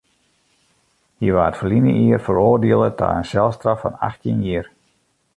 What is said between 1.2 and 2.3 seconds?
waard ferline jier